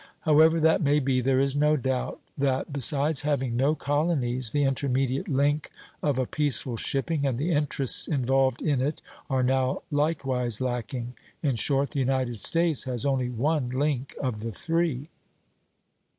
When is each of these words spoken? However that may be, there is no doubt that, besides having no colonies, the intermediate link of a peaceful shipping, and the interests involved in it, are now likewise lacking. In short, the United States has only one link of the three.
However 0.21 0.59
that 0.59 0.81
may 0.81 0.99
be, 0.99 1.21
there 1.21 1.39
is 1.39 1.55
no 1.55 1.77
doubt 1.77 2.19
that, 2.35 2.73
besides 2.73 3.21
having 3.21 3.55
no 3.55 3.75
colonies, 3.75 4.49
the 4.49 4.63
intermediate 4.63 5.27
link 5.27 5.69
of 6.01 6.17
a 6.17 6.25
peaceful 6.25 6.75
shipping, 6.75 7.23
and 7.27 7.37
the 7.37 7.51
interests 7.51 8.07
involved 8.07 8.63
in 8.63 8.81
it, 8.81 9.03
are 9.29 9.43
now 9.43 9.83
likewise 9.91 10.59
lacking. 10.59 11.13
In 11.43 11.55
short, 11.55 11.91
the 11.91 11.99
United 11.99 12.39
States 12.39 12.85
has 12.85 13.05
only 13.05 13.29
one 13.29 13.69
link 13.69 14.15
of 14.19 14.39
the 14.39 14.51
three. 14.51 15.09